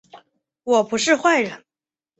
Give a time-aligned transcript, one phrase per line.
[0.63, 1.63] 我不是坏人